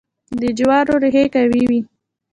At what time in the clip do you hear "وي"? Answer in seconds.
1.69-1.79